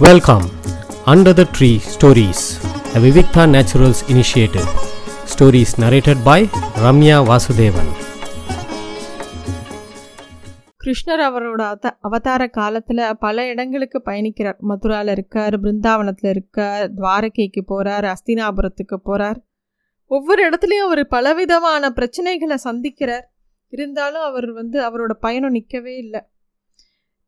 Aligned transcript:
Welcome, 0.00 0.46
Under 1.06 1.32
the 1.32 1.44
Tree 1.46 1.78
Stories, 1.86 2.40
a 2.90 3.00
Vivikta 3.00 3.48
Naturals 3.48 4.08
initiative. 4.08 4.66
Stories 5.26 5.78
narrated 5.78 6.18
by 6.24 6.38
Ramya 6.78 7.18
Vasudevan. 7.24 7.88
கிருஷ்ணர் 10.80 11.22
அவரோட 11.26 11.62
அத 11.68 11.92
அவதார 12.00 12.42
காலத்தில் 12.56 13.02
பல 13.18 13.44
இடங்களுக்கு 13.52 13.98
பயணிக்கிறார் 14.08 14.58
மதுராவில் 14.70 15.12
இருக்கார் 15.12 15.54
பிருந்தாவனத்தில் 15.62 16.30
இருக்கார் 16.30 16.84
துவாரகைக்கு 16.96 17.62
போகிறார் 17.64 18.06
அஸ்தினாபுரத்துக்கு 18.10 18.98
போகிறார் 19.06 19.38
ஒவ்வொரு 20.10 20.42
இடத்துலையும் 20.48 20.88
அவர் 20.88 21.02
பலவிதமான 21.14 21.92
பிரச்சனைகளை 21.98 22.58
சந்திக்கிறார் 22.68 23.26
இருந்தாலும் 23.72 24.26
அவர் 24.28 24.50
வந்து 24.52 24.78
அவரோட 24.88 25.12
பயணம் 25.26 25.56
நிற்கவே 25.58 25.94
இல்லை 25.96 26.20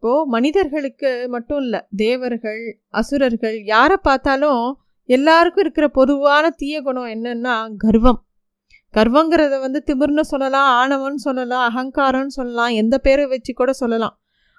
இப்போது 0.02 0.28
மனிதர்களுக்கு 0.34 1.10
மட்டும் 1.34 1.60
இல்லை 1.64 1.78
தேவர்கள் 1.96 2.62
அசுரர்கள் 2.90 3.56
யாரை 3.70 3.96
பார்த்தாலும் 4.08 4.64
எல்லாருக்கும் 5.08 5.64
இருக்கிற 5.64 5.86
பொதுவான 5.98 6.44
தீய 6.60 6.76
குணம் 6.82 7.10
என்னென்னா 7.14 7.54
கர்வம். 7.84 8.20
கர்வங்கிறத 8.94 9.54
வந்து 9.64 9.80
திமிர்னு 9.88 10.24
சொல்லலாம் 10.32 10.68
ஆணவம்னு 10.80 11.20
சொல்லலாம் 11.26 11.64
அகங்காரம்னு 11.68 12.34
சொல்லலாம் 12.38 12.74
எந்த 12.82 12.96
பேரை 12.98 13.24
வச்சு 13.32 13.52
கூட 13.52 13.70
சொல்லலாம். 13.80 14.14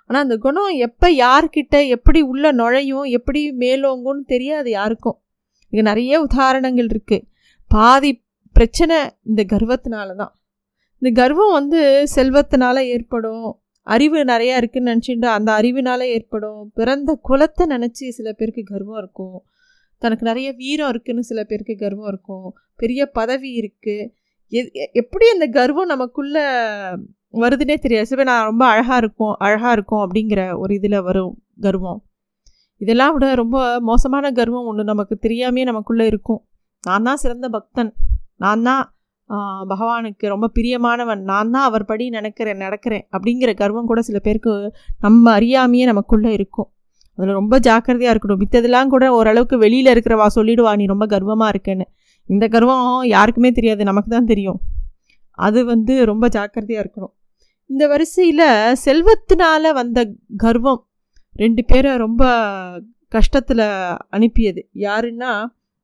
ஆனால் 0.10 0.24
அந்த 0.26 0.36
குணம் 0.46 0.74
எப்போ 0.88 1.08
யார்கிட்ட 1.24 1.76
எப்படி 1.96 2.20
உள்ள 2.32 2.52
நுழையும் 2.62 3.08
எப்படி 3.18 3.42
மேலோங்கும்னு 3.64 4.26
தெரியாது 4.34 4.70
யாருக்கும். 4.70 5.18
இங்கே 5.74 5.84
நிறைய 5.92 6.20
உதாரணங்கள் 6.28 6.90
இருக்குது 6.94 7.26
பாதி 7.72 8.12
பிரச்சனை 8.56 8.98
இந்த 9.30 9.42
கர்வத்தினால 9.54 10.16
தான் 10.22 10.34
இந்த 11.02 11.10
கர்வம் 11.22 11.56
வந்து 11.60 11.80
செல்வத்தினால 12.16 12.78
ஏற்படும். 12.94 13.48
அறிவு 13.94 14.20
நிறையா 14.24 14.56
இருக்குன்னு 14.62 14.92
நினச்சிட்டு 14.94 15.28
அந்த 15.38 15.50
அறிவினால 15.60 16.02
ஏற்படும். 16.16 16.62
பிறந்த 16.74 17.20
குலத்தை 17.30 17.66
நினச்சி 17.76 18.06
சில 18.10 18.32
பேருக்கு 18.32 18.64
கர்வம் 18.64 18.98
இருக்கும். 18.98 19.38
தனக்கு 20.02 20.26
நிறைய 20.26 20.52
வீரம் 20.52 20.92
இருக்குதுன்னு 20.92 21.30
சில 21.30 21.44
பேருக்கு 21.44 21.76
கர்வம் 21.78 22.08
இருக்கும். 22.08 22.48
பெரிய 22.76 23.02
பதவி 23.20 23.52
இருக்குது 23.62 24.08
எ 24.52 24.62
எப்படி 24.94 25.26
அந்த 25.30 25.46
கர்வம் 25.48 25.86
நமக்குள்ளே 25.86 26.44
வருதுன்னே 27.34 27.76
தெரியாது. 27.78 28.06
சில 28.06 28.24
நான் 28.24 28.44
ரொம்ப 28.44 28.64
அழகாக 28.66 28.98
இருக்கும் 28.98 29.34
அழகாக 29.38 29.72
இருக்கும் 29.72 30.04
அப்படிங்கிற 30.06 30.42
ஒரு 30.58 30.74
இதில் 30.76 31.02
வரும் 31.02 31.34
கர்வம். 31.60 32.00
இதெல்லாம் 32.82 33.14
விட 33.14 33.28
ரொம்ப 33.36 33.58
மோசமான 33.80 34.32
கர்வம் 34.32 34.68
ஒன்று 34.70 34.84
நமக்கு 34.84 35.16
தெரியாமையே 35.22 35.64
நமக்குள்ளே 35.64 36.06
இருக்கும். 36.06 36.42
நான் 36.84 37.04
தான் 37.04 37.16
சிறந்த 37.16 37.48
பக்தன். 37.50 37.92
நான் 38.38 38.64
தான் 38.64 38.84
பகவானுக்கு 39.72 40.26
ரொம்ப 40.28 40.50
பிரியமானவன். 40.56 41.22
நான் 41.22 41.52
தான் 41.52 41.68
அவர் 41.70 41.86
படி 41.86 42.10
நினைக்கிறேன் 42.10 42.62
நடக்கிறேன் 42.66 43.06
அப்படிங்கிற 43.16 43.54
கர்வம் 43.54 43.86
கூட 43.86 44.02
சில 44.02 44.20
பேருக்கு 44.20 44.74
நம்ம 45.00 45.40
அறியாமையே 45.40 45.86
நமக்குள்ளே 45.86 46.32
இருக்கும். 46.34 46.70
அதில் 47.18 47.38
ரொம்ப 47.42 47.60
ஜாக்கிரதையாக 47.60 48.14
இருக்கணும். 48.14 48.42
மித்ததெல்லாம் 48.44 48.88
கூட 48.88 49.06
ஓரளவுக்கு 49.14 49.58
வெளியில் 49.58 49.94
இருக்கிறவா 49.94 50.28
சொல்லிடுவா 50.36 50.76
நீ 50.76 50.86
ரொம்ப 50.86 51.06
கர்வமாக 51.06 51.54
இருக்கேன்னு. 51.54 51.86
இந்த 52.30 52.48
கர்வம் 52.48 53.04
யாருக்குமே 53.04 53.52
தெரியாது 53.52 53.84
நமக்கு 53.84 54.10
தான் 54.10 54.26
தெரியும். 54.26 54.60
அது 55.32 55.66
வந்து 55.66 56.06
ரொம்ப 56.06 56.28
ஜாக்கிரதையாக 56.28 56.84
இருக்கணும். 56.84 57.14
இந்த 57.66 57.88
வரிசையில் 57.88 58.76
செல்வத்தினால் 58.86 59.74
வந்த 59.74 60.00
கர்வம் 60.38 60.82
ரெண்டு 61.34 61.66
பேரை 61.66 61.98
ரொம்ப 61.98 62.24
கஷ்டத்தில் 63.16 63.66
அனுப்பியது. 64.10 64.62
யாருன்னா 64.88 65.32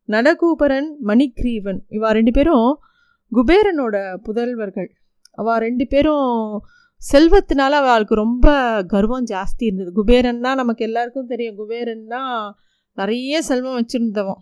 நடகூபரன் 0.10 0.90
மணிக்ரீவன். 1.08 1.80
இவா 1.90 2.10
ரெண்டு 2.12 2.32
பேரும் 2.32 2.80
குபேரனோட 3.36 4.16
புதல்வர்கள். 4.26 4.90
அவள் 5.32 5.58
ரெண்டு 5.58 5.88
பேரும் 5.88 6.64
செல்வத்தினால 7.12 7.70
அவளுக்கு 7.70 8.16
ரொம்ப 8.16 8.48
கர்வம் 8.88 9.26
ஜாஸ்தி 9.26 9.64
இருந்தது. 9.64 9.92
குபேரன் 9.92 10.40
தான் 10.40 10.56
நமக்கு 10.56 10.86
எல்லாருக்கும் 10.86 11.28
தெரியும். 11.28 11.56
குபேரன் 11.56 12.08
தான் 12.08 12.56
நிறைய 12.94 13.42
செல்வம் 13.42 13.78
வச்சுருந்தவன். 13.80 14.42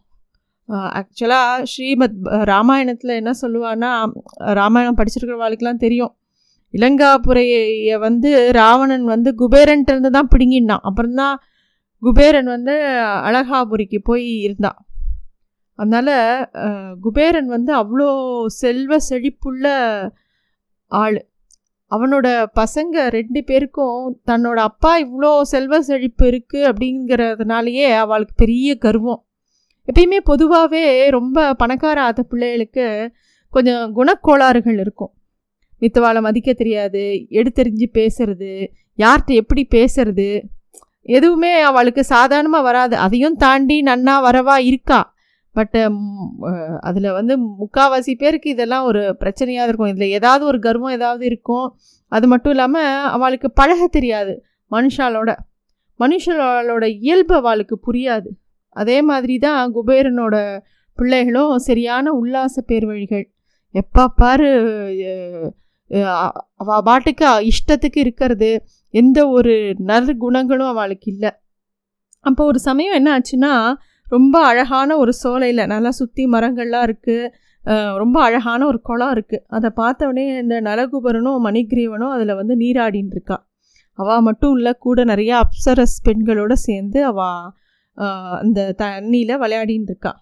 ஆக்சுவலாக 0.70 1.64
ஸ்ரீமத் 1.64 2.18
ராமாயணத்தில் 2.44 3.10
என்ன 3.10 3.32
சொல்லுவான்னா 3.42 4.12
ராமாயணம் 4.38 4.98
படிச்சிருக்கிறவாளுக்கெலாம் 4.98 5.84
தெரியும். 5.86 6.16
இலங்காபுரையை 6.72 7.98
வந்து 8.00 8.52
ராவணன் 8.52 9.04
வந்து 9.04 9.36
குபேரன்ட்டு 9.38 10.10
தான் 10.10 10.28
பிடுங்கினான். 10.28 10.84
அப்புறம்தான் 10.84 11.42
குபேரன் 12.00 12.46
வந்து 12.46 12.74
அழகாபுரிக்கு 13.28 13.98
போய் 14.04 14.40
இருந்தான். 14.40 14.86
அதனால் 15.82 16.16
குபேரன் 17.06 17.50
வந்து 17.56 17.72
அவ்வளோ 17.82 18.10
செல்வ 18.62 18.98
செழிப்புள்ள 19.10 19.66
ஆள். 20.92 21.20
அவனோட 21.92 22.28
பசங்க 22.60 23.06
ரெண்டு 23.16 23.40
பேருக்கும் 23.48 24.02
தன்னோட 24.30 24.60
அப்பா 24.70 24.92
இவ்வளோ 25.06 25.32
செல்வ 25.54 25.80
செழிப்பு 25.88 26.26
இருக்குது 26.32 26.68
அப்படிங்கிறதுனாலேயே 26.70 27.88
அவளுக்கு 28.04 28.36
பெரிய 28.44 28.76
கர்வம். 28.86 29.22
எப்பயுமே 29.88 30.20
பொதுவாகவே 30.30 30.84
ரொம்ப 31.18 31.38
பணக்கார 31.62 31.98
ஆத்த 32.08 32.22
பிள்ளைகளுக்கு 32.32 32.86
கொஞ்சம் 33.54 33.86
குணக்கோளாறுகள் 33.98 34.78
இருக்கும். 34.84 35.12
மித்தவாளை 35.82 36.20
மதிக்க 36.26 36.50
தெரியாது 36.62 37.04
எடுத்தெறிஞ்சு 37.40 37.88
பேசுறது 38.00 38.52
யார்கிட்ட 39.00 39.42
எப்படி 39.42 39.64
பேசுறது 39.78 40.28
எதுவுமே 41.18 41.52
அவளுக்கு 41.70 42.02
சாதாரணமாக 42.14 42.68
வராது. 42.70 42.96
அதையும் 43.06 43.40
தாண்டி 43.44 43.78
நன்னா 43.90 44.16
வரவா 44.28 44.58
இருக்கா? 44.70 45.00
பட்டு 45.56 45.80
அதில் 46.88 47.08
வந்து 47.20 47.34
முக்கால்வாசி 47.62 48.14
பேருக்கு 48.22 48.50
இதெல்லாம் 48.56 48.86
ஒரு 48.90 49.02
பிரச்சனையாக 49.22 49.68
இருக்கும். 49.70 49.92
இதில் 49.94 50.14
ஏதாவது 50.18 50.44
ஒரு 50.52 50.60
கர்வம் 50.68 50.96
ஏதாவது 50.98 51.24
இருக்கும். 51.32 51.68
அது 52.12 52.26
மட்டும் 52.34 52.54
இல்லாமல் 52.56 53.08
அவளுக்கு 53.16 53.50
பழக 53.60 53.88
தெரியாது 53.98 54.34
மனுஷாலோட. 54.72 55.32
மனுஷாலோட 56.00 56.86
இயல்பு 57.06 57.36
அவளுக்கு 57.42 57.76
புரியாது. 57.88 58.30
அதே 58.76 58.98
மாதிரி 59.10 59.36
தான் 59.48 59.74
குபேரனோட 59.76 60.36
பிள்ளைகளும் 60.98 61.54
சரியான 61.68 62.14
உல்லாச 62.22 62.56
பேர் 62.70 62.86
வழிகள் 62.92 63.26
எப்போ 63.76 64.04
பாரு 64.22 64.50
அவ 66.62 66.78
பாட்டுக்கு 66.88 67.30
இஷ்டத்துக்கு 67.52 68.00
இருக்கிறது. 68.04 68.50
எந்த 68.94 69.20
ஒரு 69.38 69.54
நற்குணங்களும் 69.90 70.72
அவளுக்கு 70.74 71.08
இல்லை. 71.14 71.32
அப்போ 72.26 72.42
ஒரு 72.52 72.60
சமயம் 72.68 72.98
என்ன 73.00 73.10
ஆச்சுன்னா 73.18 73.54
ரொம்ப 74.14 74.36
அழகான 74.50 74.98
ஒரு 75.02 75.14
சோலையில் 75.22 75.70
நல்லா 75.74 75.92
சுற்றி 76.00 76.24
மரங்கள்லாம் 76.36 76.86
இருக்குது 76.88 77.32
ரொம்ப 78.02 78.18
அழகான 78.28 78.62
ஒரு 78.72 78.80
குளம் 78.90 79.14
இருக்குது 79.16 79.44
அதை 79.56 79.70
பார்த்தவொடனே 79.82 80.26
இந்த 80.44 80.56
நலகுபரனும் 80.70 81.46
மணிகிரீவனும் 81.48 82.14
அதில் 82.16 82.34
வந்து 82.40 82.54
நீராடின்னு 82.64 83.16
இருக்கா. 83.18 83.38
அவள் 84.00 84.26
மட்டும் 84.28 84.54
இல்லை 84.58 84.74
கூட 84.86 85.04
நிறையா 85.12 85.36
அப்சரஸ் 85.44 85.96
பெண்களோடு 86.08 86.56
சேர்ந்து 86.68 87.00
அவள் 87.12 87.46
அந்த 88.42 88.60
தண்ணியில் 88.82 89.40
விளையாடின்னு 89.44 89.90
இருக்கா. 89.92 90.14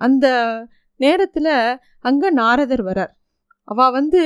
அந்த 0.00 0.26
நேரத்தில் 1.00 1.52
அங்கே 2.08 2.28
நாரதர் 2.40 2.84
வரார் 2.88 3.12
அவள் 3.68 3.94
வந்து 3.98 4.20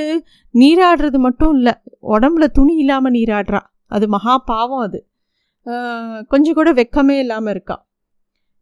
நீராடுறது 0.53 1.17
மட்டும் 1.25 1.53
இல்லை 1.57 1.73
உடம்புல 2.15 2.45
துணி 2.57 2.73
இல்லாமல் 2.83 3.15
நீராடுறா. 3.17 3.61
அது 3.95 4.05
மகா 4.15 4.35
பாவம் 4.51 4.85
அது. 4.87 4.99
கொஞ்சம் 6.31 6.57
கூட 6.59 6.69
வெக்கமே 6.79 7.17
இல்லாமல் 7.23 7.53
இருக்கா. 7.55 7.77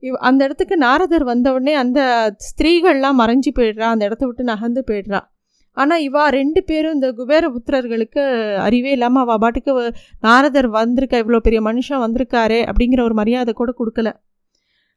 இவ் 0.07 0.17
அந்த 0.27 0.41
இடத்துக்கு 0.47 0.75
நாரதர் 0.85 1.25
வந்தவுடனே 1.31 1.73
அந்த 1.83 1.99
ஸ்திரீகள்லாம் 2.47 3.19
மறைஞ்சு 3.21 3.51
போயிடுறா 3.59 3.87
அந்த 3.93 4.03
இடத்த 4.09 4.23
விட்டு 4.25 4.43
நகர்ந்து 4.51 4.83
போயிடுறா. 4.89 5.21
ஆனால் 5.77 6.03
இவா 6.07 6.23
ரெண்டு 6.37 6.59
பேரும் 6.69 6.95
இந்த 6.97 7.07
குபேர 7.19 7.45
புத்திரர்களுக்கு 7.53 8.23
அறிவே 8.65 8.91
இல்லாமல் 8.97 9.23
அவள் 9.23 9.41
பாட்டுக்கு 9.43 9.71
நாரதர் 10.19 10.67
வந்திருக்கா 10.79 11.21
இவ்வளோ 11.23 11.39
பெரிய 11.47 11.61
மனுஷன் 11.69 12.03
வந்திருக்காரே 12.05 12.59
அப்படிங்கிற 12.69 13.01
ஒரு 13.07 13.15
மரியாதை 13.21 13.53
கூட 13.61 13.71
கொடுக்கல. 13.79 14.11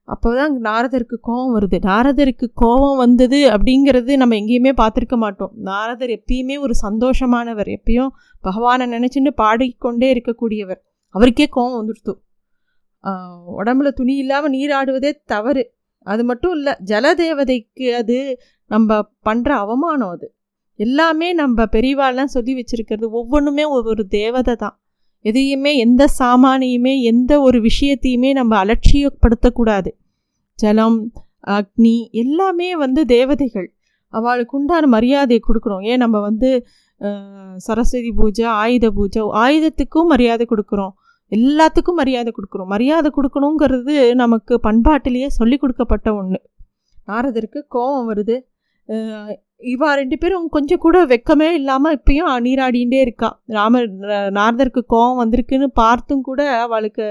அப்போ 0.08 0.28
தான் 0.38 0.52
நாரதருக்கு 0.66 1.16
கோபம் 1.28 1.54
வருது. 1.56 1.78
நாரதருக்கு 1.90 2.46
கோபம் 2.62 3.00
வந்தது 3.04 3.38
அப்படிங்கிறது 3.54 4.12
நம்ம 4.22 4.36
எங்கேயுமே 4.40 4.72
பார்த்துருக்க 4.82 5.16
மாட்டோம். 5.24 5.52
நாரதர் 5.70 6.12
எப்பயுமே 6.18 6.56
ஒரு 6.64 6.74
சந்தோஷமானவர். 6.86 7.70
எப்பயும் 7.78 8.12
பகவானை 8.44 8.86
நினச்சின்னு 8.96 9.32
பாடிக்கொண்டே 9.42 10.08
இருக்கக்கூடியவர். 10.14 10.80
அவருக்கே 11.14 11.48
கோபம் 11.56 11.78
வந்துடுத்து. 11.80 12.14
உடம்புல 13.58 13.88
துணி 13.98 14.14
இல்லாமல் 14.22 14.54
நீராடுவதே 14.56 15.10
தவறு. 15.32 15.64
அது 16.06 16.22
மட்டும் 16.30 16.54
இல்லை 16.56 16.72
ஜலதேவதைக்கு 16.90 17.86
அது 18.00 18.16
நம்ம 18.70 18.98
பண்ணுற 19.28 19.50
அவமானம் 19.64 20.12
அது. 20.14 20.26
எல்லாமே 20.78 21.28
நம்ம 21.42 21.64
பெரியவாள்லாம் 21.74 22.34
சொல்லி 22.34 22.52
வச்சுருக்கிறது 22.58 23.06
ஒவ்வொன்றுமே 23.20 23.64
ஒவ்வொரு 23.76 24.02
தேவதை 24.16 24.54
தான். 24.64 24.76
எதையுமே 25.24 25.72
எந்த 25.84 26.02
சாமானியுமே 26.18 26.92
எந்த 27.10 27.32
ஒரு 27.46 27.58
விஷயத்தையுமே 27.68 28.30
நம்ம 28.38 28.52
அலட்சியப்படுத்தக்கூடாது. 28.64 29.90
ஜலம் 30.58 30.98
அக்னி 31.56 31.96
எல்லாமே 32.22 32.68
வந்து 32.82 33.00
தேவதைகள். 33.14 33.68
அவளுக்கு 34.14 34.54
உண்டான 34.58 34.88
மரியாதையை 34.96 35.40
கொடுக்குறோம் 35.44 35.84
ஏன் 35.90 36.02
நம்ம 36.04 36.16
வந்து 36.28 36.50
சரஸ்வதி 37.66 38.10
பூஜை 38.20 38.44
ஆயுத 38.60 38.86
பூஜை 38.98 39.22
ஆயுதத்துக்கும் 39.42 40.10
மரியாதை 40.12 40.44
கொடுக்குறோம். 40.50 40.94
எல்லாத்துக்கும் 41.32 41.98
மரியாதை 42.00 42.30
கொடுக்குறோம். 42.34 42.70
மரியாதை 42.74 43.08
கொடுக்கணுங்கிறது 43.16 43.94
நமக்கு 44.22 44.54
பண்பாட்டிலேயே 44.66 45.28
சொல்லி 45.38 45.56
கொடுக்கப்பட்ட 45.62 46.08
ஒன்று 46.18 46.38
நாரதருக்கு 47.10 47.60
கோபம் 47.74 48.08
வருது. 48.10 48.36
இவா 49.72 49.88
ரெண்டு 50.00 50.16
பேரும் 50.22 50.46
கொஞ்சம் 50.56 50.82
கூட 50.84 50.96
வெக்கமே 51.12 51.48
இல்லாமல் 51.58 51.96
இப்பயும் 51.98 52.32
நீராடிகிட்டே 52.46 53.00
இருக்கா. 53.06 53.28
ராமர் 53.56 53.86
நாரதருக்கு 54.38 54.82
கோபம் 54.94 55.20
வந்திருக்குன்னு 55.22 55.68
பார்த்தும் 55.82 56.26
கூட 56.28 56.40
அவளுக்கு 56.66 57.06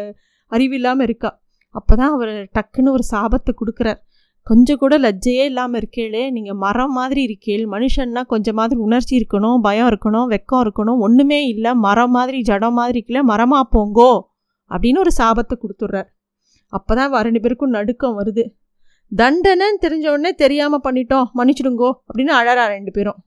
அறிவில்லாமல் 0.51 1.05
இருக்கா. 1.07 1.31
அப்போ 1.75 1.93
தான் 2.01 2.13
அவர் 2.17 2.33
டக்குன்னு 2.57 2.95
ஒரு 2.97 3.05
சாபத்தை 3.13 3.53
கொடுக்குறார். 3.61 3.99
கொஞ்சம் 4.47 4.77
கூட 4.77 4.97
லஜ்ஜையே 4.99 5.43
இல்லாமல் 5.51 5.79
இருக்கேளே. 5.81 6.31
நீங்கள் 6.31 6.55
மரம் 6.55 6.91
மாதிரி 6.91 7.21
இருக்கேள். 7.27 7.63
மனுஷன்னா 7.75 8.21
கொஞ்சம் 8.33 8.57
மாதிரி 8.59 8.79
உணர்ச்சி 8.79 9.13
இருக்கணும் 9.19 9.57
பயம் 9.59 9.87
இருக்கணும் 9.91 10.27
வெக்கம் 10.33 10.61
இருக்கணும். 10.65 10.99
ஒன்றுமே 10.99 11.47
இல்லை. 11.47 11.73
மரம் 11.73 12.11
மாதிரி 12.11 12.41
ஜடம் 12.41 12.73
மாதிரி 12.73 12.97
இருக்கல. 12.99 13.21
மரமாக 13.31 13.65
போங்கோ 13.75 14.11
அப்படின்னு 14.71 14.99
ஒரு 14.99 15.11
சாபத்தை 15.17 15.55
கொடுத்துட்றார். 15.63 16.09
அப்போ 16.73 16.95
தான் 16.95 17.25
ரெண்டு 17.27 17.41
பேருக்கும் 17.41 17.69
நடுக்கம் 17.69 18.17
வருது. 18.19 18.45
தண்டனைன்னு 19.11 19.81
தெரிஞ்ச 19.81 20.05
உடனே 20.13 20.31
தெரியாமல் 20.43 20.83
பண்ணிட்டோம். 20.85 21.25
மன்னிச்சிடுங்கோ 21.39 21.89
அப்படின்னு 22.07 22.33
அழறா 22.39 22.63
ரெண்டு 22.67 22.91
பேரும். 22.91 23.19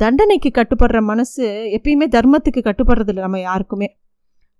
தண்டனைக்கு 0.00 0.50
கட்டுப்படுற 0.54 1.00
மனசு 1.00 1.44
எப்பயுமே 1.78 2.06
தர்மத்துக்கு 2.16 2.60
கட்டுப்படுறதில்ல 2.68 3.24
நம்ம 3.26 3.40
யாருக்குமே. 3.40 3.88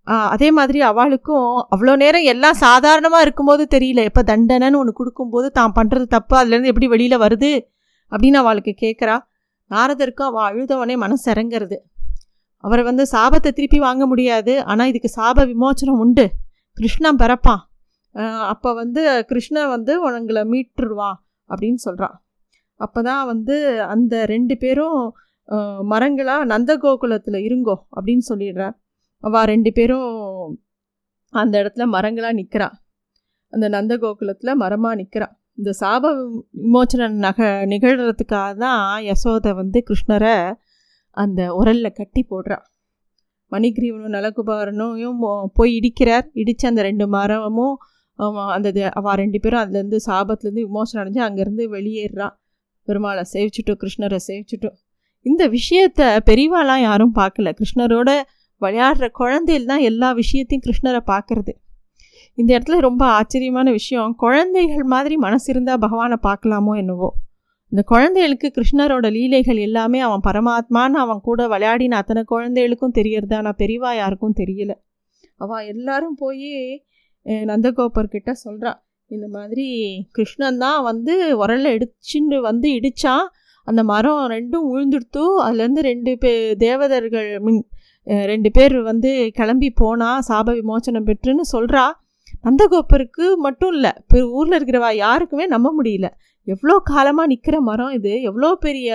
அதே 0.06 0.48
மாதிரி 0.58 0.78
அவளுக்கும் 0.90 1.48
அவ்வளோ 1.74 1.92
நேரம் 2.02 2.28
எல்லாம் 2.32 2.58
சாதாரணமாக 2.64 3.24
இருக்கும்போது 3.26 3.64
தெரியல. 3.74 4.00
எப்போ 4.10 4.22
தண்டனைன்னு 4.30 4.80
ஒன்று 4.80 4.92
கொடுக்கும்போது 5.00 5.48
தான் 5.58 5.74
பண்ணுறது 5.78 6.06
தப்பு 6.16 6.34
அதுலேருந்து 6.40 6.72
எப்படி 6.72 6.88
வெளியில் 6.94 7.22
வருது 7.24 7.52
அப்படின்னு 8.12 8.38
அவளுக்கு 8.42 8.72
கேட்குறா 8.84 9.16
நாரதருக்கும் 9.70 10.28
அவள் 10.30 10.46
அழுதவனே 10.48 10.94
மனசு 11.04 11.26
இறங்குறது. 11.34 11.76
அவரை 12.64 12.82
வந்து 12.88 13.04
சாபத்தை 13.12 13.50
திருப்பி 13.58 13.78
வாங்க 13.86 14.04
முடியாது. 14.10 14.52
ஆனால் 14.70 14.90
இதுக்கு 14.90 15.10
சாப 15.18 15.44
விமோச்சனம் 15.52 16.00
உண்டு. 16.04 16.26
கிருஷ்ணன் 16.76 17.20
பிறப்பான். 17.22 17.62
அப்போ 18.52 18.70
வந்து 18.82 19.02
கிருஷ்ணன் 19.30 19.72
வந்து 19.76 19.92
உங்களை 20.06 20.42
மீட்டுருவான் 20.52 21.18
அப்படின்னு 21.50 21.80
சொல்கிறான் 21.86 22.16
அப்போ 22.80 23.00
தான் 23.08 23.24
வந்து 23.30 23.56
அந்த 23.94 24.14
ரெண்டு 24.32 24.54
பேரும் 24.62 25.00
மரங்களாக 25.92 26.48
நந்தகோகுலத்தில் 26.52 27.38
இருங்கோ 27.48 27.76
அப்படின்னு 27.96 28.24
சொல்லிடுறார். 28.30 28.76
அவள் 29.22 29.48
ரெண்டு 29.52 29.70
பேரும் 29.72 30.08
அந்த 31.32 31.54
இடத்துல 31.62 31.84
மரங்களாக 31.94 32.34
நிற்கிறா 32.40 32.68
அந்த 33.52 33.66
நந்தகோகுலத்தில் 33.68 34.60
மரமாக 34.62 34.94
நிற்கிறா 35.00 35.28
இந்த 35.58 35.70
சாப 35.80 36.10
விமோச்சன 36.56 37.08
நக 37.24 37.38
நிகழ்கிறதுக்காக 37.72 38.52
தான் 38.64 38.84
யசோதை 39.08 39.50
வந்து 39.60 39.78
கிருஷ்ணரை 39.88 40.34
அந்த 41.16 41.40
உரலில் 41.58 41.96
கட்டி 41.98 42.22
போடுறா. 42.30 42.58
மணிகிரீவனும் 43.52 44.14
நலகுபாரனும் 44.16 44.94
போய் 45.58 45.72
இடிக்கிறார். 45.78 46.26
இடித்து 46.42 46.64
அந்த 46.68 46.82
ரெண்டு 46.88 47.06
மரமும் 47.14 47.76
அந்த 48.56 48.68
அவள் 48.98 49.18
ரெண்டு 49.22 49.38
பேரும் 49.40 49.62
அதுலேருந்து 49.64 49.98
சாபத்துலேருந்து 50.08 50.64
விமோசனம் 50.68 51.02
அடைஞ்சு 51.02 51.22
அங்கேருந்து 51.26 51.64
வெளியேறான் 51.74 52.34
பெருமாளை 52.88 53.24
சேவிச்சுட்டோம் 53.32 53.80
கிருஷ்ணரை 53.82 54.18
சேவிச்சுட்டோம் 54.28 54.76
இந்த 55.26 55.42
விஷயத்த 55.56 56.02
பெரியவாலாம் 56.28 56.82
யாரும் 56.88 57.14
பார்க்கல. 57.20 57.50
கிருஷ்ணரோட 57.58 58.10
விளையாடுற 58.64 59.06
குழந்தையில் 59.20 59.68
தான் 59.70 59.84
எல்லா 59.90 60.08
விஷயத்தையும் 60.20 60.64
கிருஷ்ணரை 60.66 61.00
பார்க்குறது. 61.12 61.52
இந்த 62.38 62.50
இடத்துல 62.56 62.78
ரொம்ப 62.88 63.02
ஆச்சரியமான 63.18 63.70
விஷயம். 63.78 64.12
குழந்தைகள் 64.22 64.86
மாதிரி 64.94 65.16
மனசு 65.24 65.48
இருந்தால் 65.52 65.82
பகவானை 65.84 66.18
பார்க்கலாமோ 66.28 66.74
என்னவோ. 66.82 67.10
இந்த 67.72 67.82
குழந்தைகளுக்கு 67.90 68.48
கிருஷ்ணரோட 68.56 69.06
லீலைகள் 69.16 69.60
எல்லாமே 69.66 69.98
அவன் 70.06 70.24
பரமாத்மான்னு 70.28 70.98
அவன் 71.04 71.20
கூட 71.28 71.42
விளையாடின 71.52 71.98
அத்தனை 72.00 72.22
குழந்தைகளுக்கும் 72.32 72.96
தெரியறதா? 72.98 73.38
நான் 73.46 73.60
பெரியவா 73.62 73.90
யாருக்கும் 74.00 74.38
தெரியல. 74.40 74.72
அவள் 75.40 75.68
எல்லாரும் 75.74 76.16
போய் 76.22 76.50
நந்தகோபர்கிட்ட 77.50 78.30
சொல்கிறான் 78.44 78.80
இந்த 79.10 79.26
மாதிரி 79.36 79.66
கிருஷ்ணன் 80.16 80.60
தான் 80.64 80.80
வந்து 80.88 81.14
உரலில் 81.42 81.74
இடிச்சுன்னு 81.76 82.36
வந்து 82.48 82.68
இடித்தான் 82.78 83.24
அந்த 83.68 83.80
மரம் 83.90 84.22
ரெண்டும் 84.34 84.68
உழுந்துடுத்து 84.70 85.24
அதுலேருந்து 85.46 85.82
ரெண்டு 85.88 86.12
பே 86.22 86.32
தேவதர்கள் 86.62 87.28
மின் 87.46 87.60
ரெண்டு 88.06 88.50
பேர் 88.50 88.76
வந்து 88.82 89.10
கிளம்பி 89.30 89.68
போனால் 89.80 90.24
சாப 90.28 90.54
விமோச்சனம் 90.58 91.08
பெற்றுன்னு 91.08 91.44
சொல்கிறா 91.54 91.84
நந்தகோப்பருக்கு 92.46 93.26
மட்டும் 93.46 93.72
இல்லை 93.72 93.92
ஊரில் 94.38 94.56
இருக்கிறவா 94.58 94.90
யாருக்குமே 94.96 95.44
நம்ப 95.46 95.68
முடியல. 95.78 96.06
எவ்வளோ 96.46 96.76
காலமாக 96.84 97.26
நிற்கிற 97.26 97.56
மரம் 97.60 97.92
இது 97.98 98.12
எவ்வளோ 98.22 98.48
பெரிய 98.60 98.88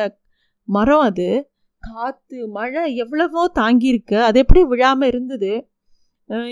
மரம் 0.67 1.03
அது. 1.09 1.27
காற்று 1.83 2.39
மழை 2.47 2.83
எவ்வளவோ 2.95 3.43
தாங்கியிருக்கு. 3.59 4.17
அது 4.27 4.37
எப்படி 4.39 4.61
விழாமல் 4.63 5.09
இருந்தது? 5.11 5.51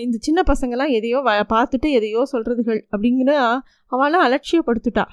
இந்த 0.03 0.17
சின்ன 0.17 0.39
பசங்கள்லாம் 0.47 0.93
எதையோ 0.97 1.19
வ 1.19 1.31
பார்த்துட்டு 1.53 1.87
எதையோ 1.91 2.21
சொல்கிறதுகள் 2.33 2.79
அப்படிங்கிற 2.91 3.31
அவளாம் 3.91 4.25
அலட்சியப்படுத்துட்டா. 4.27 5.05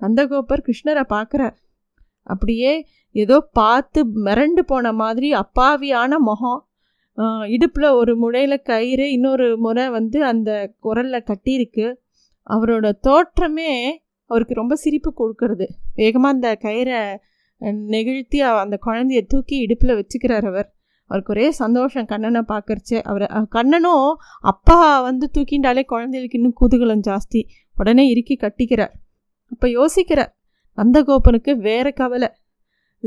நந்தகோபர் 0.00 0.64
கிருஷ்ணரை 0.66 1.04
பார்க்குறார். 1.14 1.56
அப்படியே 2.26 2.72
ஏதோ 3.22 3.36
பார்த்து 3.58 4.00
மிரண்டு 4.26 4.62
போன 4.70 4.92
மாதிரி 5.02 5.28
அப்பாவியான 5.42 6.12
முகம். 6.28 6.60
இடுப்பில் 7.54 7.96
ஒரு 8.00 8.12
முனையில் 8.22 8.64
கயிறு 8.70 9.06
இன்னொரு 9.16 9.46
முறை 9.64 9.84
வந்து 9.96 10.18
அந்த 10.30 10.50
குரலில் 10.84 11.26
கட்டியிருக்கு. 11.30 11.86
அவரோட 12.46 12.86
தோற்றமே 13.06 13.70
அவருக்கு 14.30 14.54
ரொம்ப 14.60 14.74
சிரிப்பு 14.82 15.10
கொடுக்கறது. 15.20 15.66
வேகமாக 16.00 16.34
அந்த 16.36 16.48
கயிறை 16.64 17.00
நெகிழ்த்தி 17.92 18.38
அந்த 18.64 18.76
குழந்தைய 18.86 19.20
தூக்கி 19.32 19.56
இடுப்பில் 19.64 19.98
வச்சுக்கிறார் 20.00 20.46
அவர். 20.50 20.68
அவருக்கு 21.10 21.32
ஒரே 21.34 21.46
சந்தோஷம் 21.60 22.08
கண்ணனை 22.12 22.42
பார்க்கறச்சு. 22.52 22.96
அவர் 23.10 23.24
கண்ணனும் 23.56 24.08
அப்பா 24.52 24.78
வந்து 25.08 25.26
தூக்கிண்டாலே 25.34 25.84
குழந்தைகளுக்கு 25.92 26.38
இன்னும் 26.40 26.58
குதூகலம் 26.62 27.04
ஜாஸ்தி. 27.08 27.40
உடனே 27.76 28.04
இறுக்கி 28.12 28.36
கட்டிக்கிறார். 28.40 28.94
அப்போ 29.52 29.68
யோசிக்கிறார் 29.78 30.32
நந்தகோபனுக்கு 30.78 31.52
வேறு 31.68 31.92
கவலை. 32.00 32.28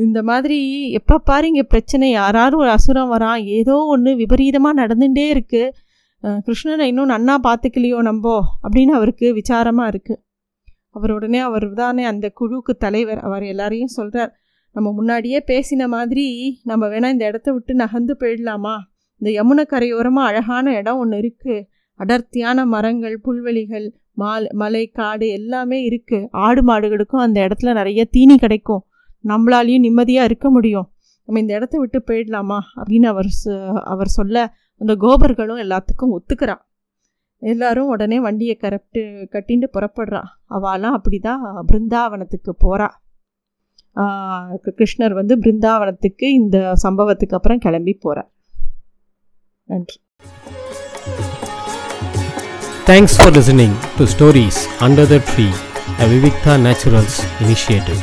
இந்த 0.06 0.20
மாதிரி 0.30 0.58
எப்போ 0.98 1.16
பாரு 1.30 1.46
இங்கே 1.52 1.64
பிரச்சனை. 1.74 2.08
யாராவது 2.22 2.56
ஒரு 2.62 2.70
அசுரம் 2.78 3.12
வரான் 3.14 3.42
ஏதோ 3.60 3.76
ஒன்று 3.94 4.12
விபரீதமாக 4.22 4.80
நடந்துகிட்டே 4.82 5.26
இருக்குது 5.36 5.72
கிருஷ்ணனை 6.46 6.86
இன்னும் 6.92 7.12
நன்னா 7.14 7.36
பார்த்துக்கலையோ 7.48 8.00
நம்போ? 8.10 8.36
அப்படின்னு 8.66 8.94
அவருக்கு 9.00 9.28
விசாரமாக 9.40 9.92
இருக்குது 9.94 10.22
அவர் 10.98 11.12
உடனே 11.16 11.40
அவர் 11.48 11.66
தானே 11.82 12.04
அந்த 12.12 12.28
குழுக்கு 12.40 12.74
தலைவர். 12.86 13.22
அவர் 13.28 13.46
எல்லாரையும் 13.54 13.96
சொல்கிறார் 13.98 14.32
நம்ம 14.76 14.88
முன்னாடியே 14.98 15.40
பேசின 15.52 15.88
மாதிரி 15.96 16.26
நம்ம 16.70 16.84
வேணால் 16.94 17.14
இந்த 17.16 17.26
இடத்த 17.32 17.50
விட்டு 17.56 17.74
நகர்ந்து 17.84 18.14
போயிடலாமா? 18.22 18.76
இந்த 19.22 19.30
யமுனை 19.38 19.64
கரையோரமாக 19.74 20.30
அழகான 20.32 20.74
இடம் 20.80 21.00
ஒன்று 21.04 21.20
இருக்குது 21.24 21.66
அடர்த்தியான 22.00 22.66
மரங்கள் 22.74 23.16
புல்வெளிகள் 23.26 23.88
மால் 24.22 24.46
மலை 24.62 24.84
காடு 25.00 25.26
எல்லாமே 25.40 25.80
இருக்குது 25.90 26.28
ஆடு 26.46 26.62
மாடுகளுக்கும் 26.70 27.24
அந்த 27.26 27.38
இடத்துல 27.48 27.74
நிறைய 27.80 28.02
தீனி 28.16 28.36
கிடைக்கும். 28.44 28.84
நம்மளாலையும் 29.24 29.86
நிம்மதியாக 29.86 30.30
இருக்க 30.30 30.48
முடியும். 30.56 30.88
நம்ம 31.28 31.40
இந்த 31.40 31.54
இடத்த 31.58 31.76
விட்டு 31.80 32.00
போயிடலாமா? 32.08 32.60
அப்படின்னு 32.80 33.08
அவர் 33.14 33.30
அவர் 33.94 34.10
சொல்ல 34.18 34.38
அந்த 34.82 34.94
கோபர்களும் 35.04 35.62
எல்லாத்துக்கும் 35.66 36.14
ஒத்துக்கிறா. 36.18 36.56
எல்லாரும் 37.42 37.90
உடனே 37.94 38.18
வண்டியை 38.26 38.56
கரப்ட்டு 38.62 39.02
கட்டின்ட்டு 39.34 39.68
புறப்படுறா. 39.76 40.22
அவெல்லாம் 40.56 40.96
அப்படி 40.98 41.20
தான் 41.28 41.44
பிருந்தாவனத்துக்கு 41.72 42.54
போகிறா 42.66 42.90
கிருஷ்ணர் 44.80 45.14
வந்து 45.20 45.36
பிருந்தாவனத்துக்கு 45.46 46.28
இந்த 46.40 46.58
சம்பவத்துக்கு 46.84 47.38
அப்புறம் 47.38 47.62
கிளம்பி 47.66 47.94
போகிறார் 48.06 48.30
நன்றி. 49.68 49.98
Thanks 52.90 53.18
for 53.18 53.34
listening 53.38 53.76
to 53.98 54.06
stories 54.14 54.62
under 54.88 55.10
the 55.14 55.20
tree 55.32 55.48
a 56.04 56.08
Vivikta 56.14 56.56
Naturals 56.68 57.20
initiative 57.44 58.02